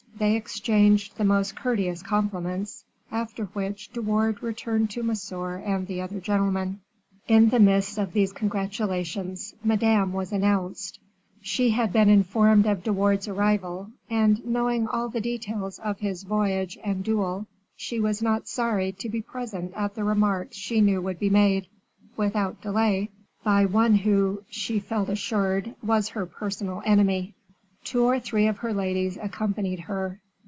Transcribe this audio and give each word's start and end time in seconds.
They 0.17 0.35
exchanged 0.35 1.17
the 1.17 1.23
most 1.23 1.55
courteous 1.55 2.03
compliments, 2.03 2.83
after 3.11 3.45
which 3.45 3.89
De 3.91 4.03
Wardes 4.03 4.43
returned 4.43 4.91
to 4.91 5.01
Monsieur 5.01 5.57
and 5.57 5.87
the 5.87 5.99
other 6.01 6.19
gentlemen. 6.19 6.81
In 7.27 7.49
the 7.49 7.59
midst 7.59 7.97
of 7.97 8.13
these 8.13 8.31
congratulations 8.31 9.55
Madame 9.63 10.13
was 10.13 10.31
announced. 10.31 10.99
She 11.41 11.71
had 11.71 11.91
been 11.91 12.07
informed 12.07 12.67
of 12.67 12.83
De 12.83 12.93
Wardes's 12.93 13.29
arrival, 13.29 13.89
and 14.11 14.45
knowing 14.45 14.87
all 14.87 15.09
the 15.09 15.21
details 15.21 15.79
of 15.79 16.01
his 16.01 16.21
voyage 16.21 16.77
and 16.83 17.03
duel, 17.03 17.47
she 17.75 17.99
was 17.99 18.21
not 18.21 18.47
sorry 18.47 18.91
to 18.91 19.09
be 19.09 19.23
present 19.23 19.73
at 19.73 19.95
the 19.95 20.03
remarks 20.03 20.55
she 20.55 20.81
knew 20.81 21.01
would 21.01 21.17
be 21.17 21.31
made, 21.31 21.65
without 22.15 22.61
delay, 22.61 23.09
by 23.43 23.65
one 23.65 23.95
who, 23.95 24.43
she 24.51 24.77
felt 24.77 25.09
assured, 25.09 25.73
was 25.81 26.09
her 26.09 26.27
personal 26.27 26.79
enemy. 26.85 27.33
Two 27.83 28.03
or 28.03 28.19
three 28.19 28.45
of 28.45 28.59
her 28.59 28.71
ladies 28.71 29.17
accompanied 29.17 29.79
her. 29.79 30.21